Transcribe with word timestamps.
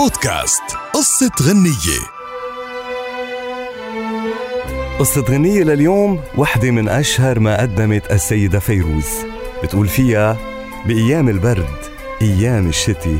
بودكاست. 0.00 0.62
قصة 0.94 1.30
غنية. 1.42 2.00
قصة 4.98 5.20
غنية 5.20 5.62
لليوم 5.62 6.20
وحدة 6.36 6.70
من 6.70 6.88
أشهر 6.88 7.38
ما 7.38 7.60
قدمت 7.60 8.12
السيدة 8.12 8.58
فيروز. 8.58 9.06
بتقول 9.62 9.88
فيها 9.88 10.36
بأيام 10.86 11.28
البرد 11.28 11.76
أيام 12.22 12.66
الشتي 12.66 13.18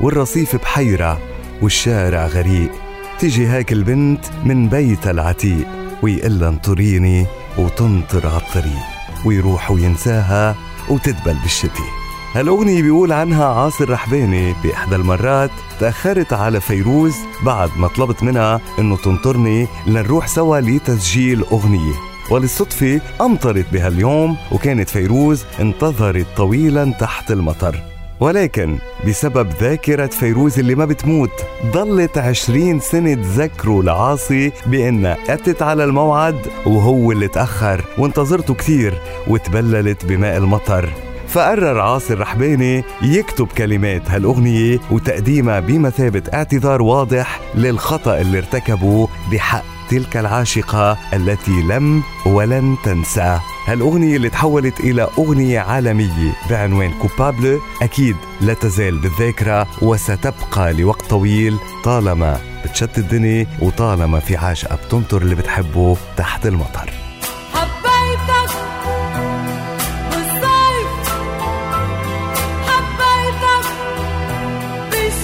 والرصيف 0.00 0.56
بحيرة 0.56 1.20
والشارع 1.62 2.26
غريق. 2.26 2.70
تيجي 3.18 3.48
هيك 3.48 3.72
البنت 3.72 4.24
من 4.44 4.68
بيتها 4.68 5.10
العتيق. 5.10 5.66
ويقلها 6.02 6.48
انطريني 6.48 7.26
وتنطر 7.58 8.26
عالطريق 8.26 8.82
ويروح 9.24 9.70
وينساها 9.70 10.56
وتدبل 10.88 11.36
بالشتي. 11.42 12.05
هالأغنية 12.36 12.82
بيقول 12.82 13.12
عنها 13.12 13.44
عاصر 13.44 13.90
رحباني 13.90 14.54
بإحدى 14.64 14.96
المرات 14.96 15.50
تأخرت 15.80 16.32
على 16.32 16.60
فيروز 16.60 17.14
بعد 17.42 17.70
ما 17.76 17.88
طلبت 17.88 18.22
منها 18.22 18.60
إنه 18.78 18.96
تنطرني 18.96 19.66
لنروح 19.86 20.26
سوا 20.28 20.60
لتسجيل 20.60 21.44
أغنية. 21.44 21.94
وللصدفة 22.30 23.00
أمطرت 23.20 23.66
بهاليوم 23.72 24.36
وكانت 24.52 24.88
فيروز 24.88 25.44
انتظرت 25.60 26.26
طويلا 26.36 26.92
تحت 27.00 27.30
المطر. 27.30 27.82
ولكن 28.20 28.78
بسبب 29.08 29.48
ذاكرة 29.60 30.06
فيروز 30.06 30.58
اللي 30.58 30.74
ما 30.74 30.84
بتموت 30.84 31.44
ضلت 31.72 32.18
عشرين 32.18 32.80
سنة 32.80 33.14
تذكروا 33.14 33.82
لعاصي 33.82 34.52
بأنها 34.66 35.16
أتت 35.28 35.62
على 35.62 35.84
الموعد 35.84 36.46
وهو 36.66 37.12
اللي 37.12 37.28
تأخر 37.28 37.84
وانتظرته 37.98 38.54
كثير 38.54 38.94
وتبللت 39.26 40.04
بماء 40.04 40.36
المطر. 40.36 40.88
فقرر 41.28 41.80
عاصر 41.80 42.18
رحباني 42.20 42.84
يكتب 43.02 43.46
كلمات 43.46 44.10
هالأغنية 44.10 44.78
وتقديمها 44.90 45.60
بمثابة 45.60 46.22
اعتذار 46.34 46.82
واضح 46.82 47.40
للخطأ 47.54 48.20
اللي 48.20 48.38
ارتكبه 48.38 49.08
بحق 49.32 49.64
تلك 49.90 50.16
العاشقة 50.16 50.98
التي 51.12 51.62
لم 51.62 52.02
ولن 52.26 52.76
تنسى. 52.84 53.38
هالأغنية 53.66 54.16
اللي 54.16 54.28
تحولت 54.28 54.80
إلى 54.80 55.08
أغنية 55.18 55.60
عالمية 55.60 56.32
بعنوان 56.50 56.90
كوبابل 57.02 57.58
أكيد 57.82 58.16
لا 58.40 58.54
تزال 58.54 58.98
بالذاكرة 58.98 59.66
وستبقى 59.82 60.72
لوقت 60.72 61.02
طويل 61.02 61.56
طالما 61.84 62.40
بتشتت 62.64 62.98
الدنيا 62.98 63.46
وطالما 63.62 64.20
في 64.20 64.36
عاشقة 64.36 64.76
بتنطر 64.86 65.22
اللي 65.22 65.34
بتحبه 65.34 65.96
تحت 66.16 66.46
المطر. 66.46 67.05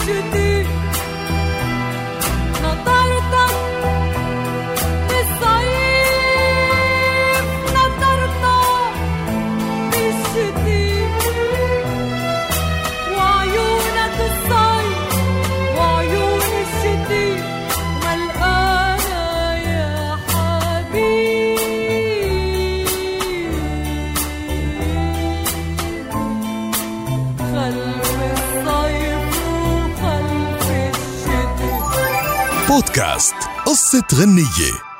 should 0.05 0.33
do. 0.33 0.42
بودكاست 32.73 33.35
قصة 33.67 34.05
غنية. 34.15 34.92